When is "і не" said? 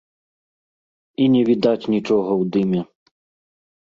1.25-1.41